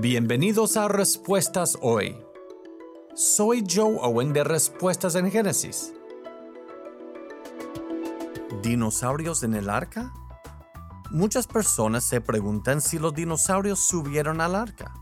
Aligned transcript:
Bienvenidos 0.00 0.76
a 0.76 0.88
Respuestas 0.88 1.78
Hoy. 1.80 2.18
Soy 3.14 3.62
Joe 3.72 3.96
Owen 4.02 4.32
de 4.32 4.42
Respuestas 4.42 5.14
en 5.14 5.30
Génesis. 5.30 5.94
¿Dinosaurios 8.60 9.44
en 9.44 9.54
el 9.54 9.70
arca? 9.70 10.12
Muchas 11.12 11.46
personas 11.46 12.02
se 12.02 12.20
preguntan 12.20 12.80
si 12.80 12.98
los 12.98 13.14
dinosaurios 13.14 13.78
subieron 13.78 14.40
al 14.40 14.56
arca. 14.56 14.92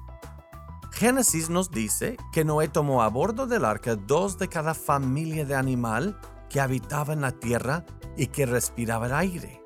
Génesis 0.91 1.49
nos 1.49 1.71
dice 1.71 2.19
que 2.31 2.45
Noé 2.45 2.69
tomó 2.69 3.03
a 3.03 3.09
bordo 3.09 3.47
del 3.47 3.65
arca 3.65 3.97
dos 3.97 4.37
de 4.37 4.49
cada 4.49 4.75
familia 4.75 5.47
de 5.47 5.55
animal 5.55 6.21
que 6.51 6.61
habitaba 6.61 7.15
en 7.15 7.23
la 7.23 7.33
tierra 7.33 7.87
y 8.19 8.27
que 8.27 8.45
respiraba 8.45 9.07
el 9.07 9.15
aire. 9.15 9.65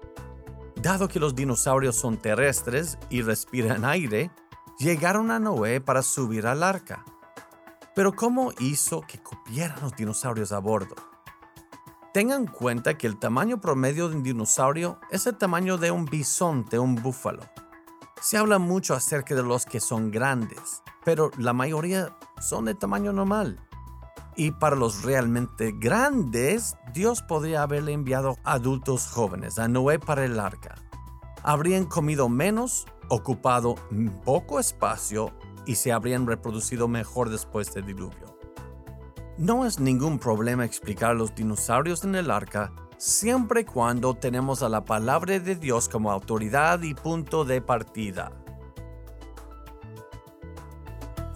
Dado 0.81 1.09
que 1.09 1.19
los 1.19 1.35
dinosaurios 1.35 1.97
son 1.97 2.17
terrestres 2.17 2.97
y 3.11 3.23
respiran 3.23 3.85
aire, 3.85 4.31
llegaron 4.79 5.31
a 5.31 5.39
Noé 5.39 5.81
para 5.81 6.03
subir 6.03 6.47
al 6.47 6.63
arca. 6.63 7.05
Pero 7.95 8.15
¿cómo 8.15 8.53
hizo 8.59 9.01
que 9.01 9.19
cupieran 9.19 9.81
los 9.81 9.97
dinosaurios 9.97 10.53
a 10.53 10.59
bordo? 10.59 10.95
Tengan 12.13 12.43
en 12.43 12.47
cuenta 12.47 12.97
que 12.97 13.07
el 13.07 13.19
tamaño 13.19 13.61
promedio 13.61 14.09
de 14.09 14.17
un 14.17 14.23
dinosaurio 14.23 14.99
es 15.11 15.27
el 15.27 15.37
tamaño 15.37 15.77
de 15.77 15.91
un 15.91 16.07
bisonte 16.07 16.79
un 16.79 16.95
búfalo. 16.95 17.43
Se 18.21 18.39
habla 18.39 18.59
mucho 18.59 18.95
acerca 18.95 19.35
de 19.35 19.43
los 19.43 19.67
que 19.67 19.81
son 19.81 20.11
grandes, 20.11 20.83
pero 21.05 21.31
la 21.37 21.53
mayoría 21.53 22.17
son 22.41 22.65
de 22.67 22.75
tamaño 22.75 23.13
normal. 23.13 23.61
Y 24.35 24.51
para 24.51 24.77
los 24.77 25.03
realmente 25.03 25.73
grandes, 25.73 26.77
Dios 26.93 27.23
podría 27.23 27.63
haberle 27.63 27.93
enviado 27.93 28.37
adultos 28.45 29.07
jóvenes 29.09 29.59
a 29.59 29.69
Noé 29.69 29.99
para 29.99 30.25
el 30.25 30.39
arca. 30.41 30.75
Habrían 31.43 31.85
comido 31.85 32.29
menos 32.29 32.87
ocupado 33.09 33.77
poco 34.25 34.59
espacio 34.59 35.33
y 35.67 35.77
se 35.77 35.93
habrían 35.93 36.27
reproducido 36.27 36.89
mejor 36.89 37.31
después 37.31 37.73
del 37.75 37.87
diluvio. 37.87 38.37
No 39.39 39.67
es 39.67 39.81
ningún 39.81 40.19
problema 40.19 40.65
explicar 40.65 41.15
los 41.15 41.35
dinosaurios 41.35 42.05
en 42.05 42.15
el 42.15 42.31
arca 42.31 42.73
siempre 42.97 43.63
y 43.63 43.65
cuando 43.65 44.15
tenemos 44.15 44.63
a 44.63 44.69
la 44.69 44.85
palabra 44.85 45.39
de 45.39 45.57
Dios 45.57 45.89
como 45.89 46.11
autoridad 46.11 46.83
y 46.83 46.95
punto 46.95 47.45
de 47.45 47.61
partida. 47.61 48.33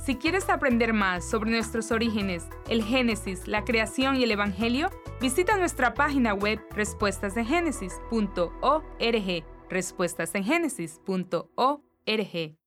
Si 0.05 0.17
quieres 0.17 0.49
aprender 0.49 0.95
más 0.95 1.29
sobre 1.29 1.51
nuestros 1.51 1.93
orígenes, 1.93 2.49
el 2.69 2.83
Génesis, 2.83 3.47
la 3.47 3.65
creación 3.65 4.17
y 4.17 4.25
el 4.25 4.31
Evangelio, 4.31 4.89
visita 5.21 5.59
nuestra 5.59 5.93
página 5.95 6.33
web 6.33 6.59
respuestasdegénesis.org 6.71 9.60
respuestasengenesis.org. 9.71 12.60